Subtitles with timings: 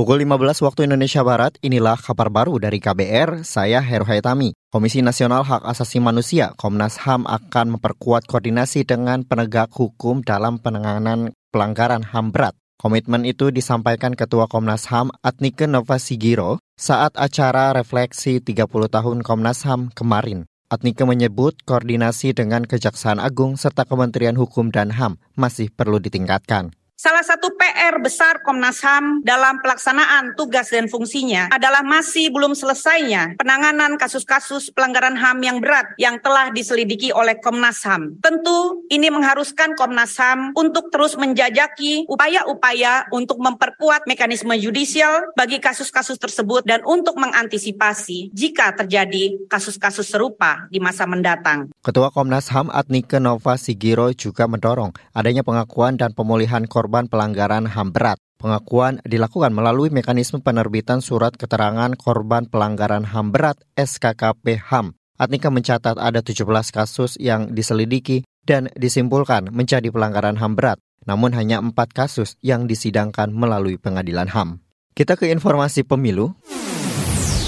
[0.00, 4.56] Pukul 15 waktu Indonesia Barat, inilah kabar baru dari KBR, saya Heru Haitami.
[4.72, 11.36] Komisi Nasional Hak Asasi Manusia, Komnas HAM akan memperkuat koordinasi dengan penegak hukum dalam penanganan
[11.52, 12.56] pelanggaran HAM berat.
[12.80, 19.68] Komitmen itu disampaikan Ketua Komnas HAM Atnike Nova Sigiro saat acara refleksi 30 tahun Komnas
[19.68, 20.48] HAM kemarin.
[20.72, 26.72] Atnike menyebut koordinasi dengan Kejaksaan Agung serta Kementerian Hukum dan HAM masih perlu ditingkatkan.
[27.00, 33.40] Salah satu PR besar Komnas HAM dalam pelaksanaan tugas dan fungsinya adalah masih belum selesainya
[33.40, 38.20] penanganan kasus-kasus pelanggaran HAM yang berat yang telah diselidiki oleh Komnas HAM.
[38.20, 46.20] Tentu ini mengharuskan Komnas HAM untuk terus menjajaki upaya-upaya untuk memperkuat mekanisme yudisial bagi kasus-kasus
[46.20, 51.72] tersebut dan untuk mengantisipasi jika terjadi kasus-kasus serupa di masa mendatang.
[51.80, 57.70] Ketua Komnas HAM Adnike Nova Sigiro juga mendorong adanya pengakuan dan pemulihan korban korban pelanggaran
[57.70, 58.18] HAM berat.
[58.42, 64.98] Pengakuan dilakukan melalui mekanisme penerbitan surat keterangan korban pelanggaran HAM berat SKKP HAM.
[65.14, 66.42] Atnika mencatat ada 17
[66.74, 73.30] kasus yang diselidiki dan disimpulkan menjadi pelanggaran HAM berat, namun hanya empat kasus yang disidangkan
[73.30, 74.58] melalui pengadilan HAM.
[74.90, 76.34] Kita ke informasi pemilu.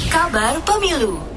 [0.07, 1.32] Kabar pemilu.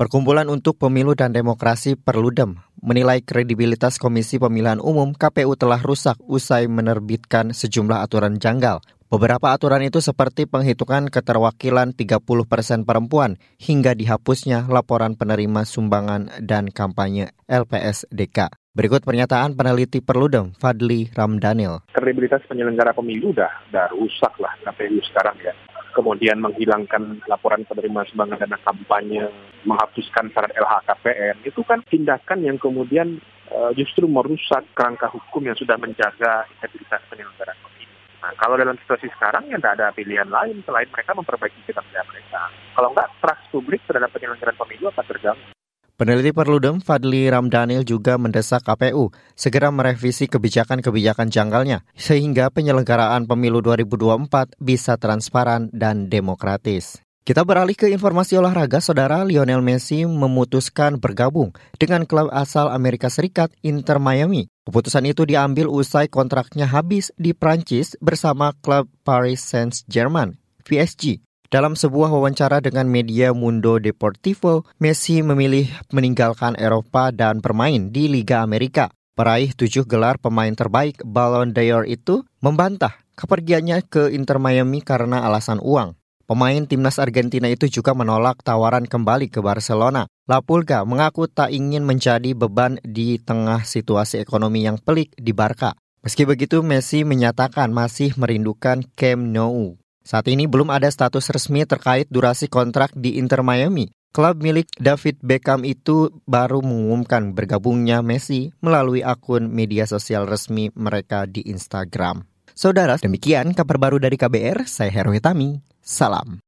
[0.00, 6.72] Perkumpulan untuk Pemilu dan Demokrasi Perludem menilai kredibilitas Komisi Pemilihan Umum KPU telah rusak usai
[6.72, 8.80] menerbitkan sejumlah aturan janggal.
[9.12, 12.16] Beberapa aturan itu seperti penghitungan keterwakilan 30
[12.48, 18.56] persen perempuan hingga dihapusnya laporan penerima sumbangan dan kampanye LPSDK.
[18.72, 21.84] Berikut pernyataan peneliti Perludem, Fadli Ramdanil.
[21.92, 25.52] Kredibilitas penyelenggara pemilu udah, udah rusak lah KPU sekarang ya
[25.92, 29.26] kemudian menghilangkan laporan penerima sumbangan dana kampanye,
[29.66, 33.20] menghapuskan syarat LHKPN, itu kan tindakan yang kemudian
[33.52, 37.94] uh, justru merusak kerangka hukum yang sudah menjaga integritas penyelenggaraan pemilu.
[38.20, 42.40] Nah, kalau dalam situasi sekarang ya tidak ada pilihan lain selain mereka memperbaiki kinerja mereka.
[42.76, 45.59] Kalau enggak, trust publik terhadap penyelenggaraan pemilu akan terganggu.
[46.00, 54.56] Peneliti Perludem Fadli Ramdanil juga mendesak KPU segera merevisi kebijakan-kebijakan janggalnya sehingga penyelenggaraan pemilu 2024
[54.56, 57.04] bisa transparan dan demokratis.
[57.20, 63.52] Kita beralih ke informasi olahraga, saudara Lionel Messi memutuskan bergabung dengan klub asal Amerika Serikat
[63.60, 64.48] Inter Miami.
[64.64, 71.20] Keputusan itu diambil usai kontraknya habis di Prancis bersama klub Paris Saint-Germain, PSG.
[71.50, 78.46] Dalam sebuah wawancara dengan media Mundo Deportivo, Messi memilih meninggalkan Eropa dan bermain di Liga
[78.46, 78.86] Amerika.
[79.18, 85.58] Peraih tujuh gelar pemain terbaik Ballon d'Or itu membantah kepergiannya ke Inter Miami karena alasan
[85.58, 85.98] uang.
[86.30, 90.06] Pemain timnas Argentina itu juga menolak tawaran kembali ke Barcelona.
[90.30, 95.74] La Pulga mengaku tak ingin menjadi beban di tengah situasi ekonomi yang pelik di Barca.
[96.06, 99.79] Meski begitu, Messi menyatakan masih merindukan Camp Nou.
[100.00, 103.92] Saat ini belum ada status resmi terkait durasi kontrak di Inter Miami.
[104.10, 111.30] Klub milik David Beckham itu baru mengumumkan bergabungnya Messi melalui akun media sosial resmi mereka
[111.30, 112.26] di Instagram.
[112.50, 115.62] Saudara, demikian kabar baru dari KBR, saya Heru Hitami.
[115.78, 116.42] Salam.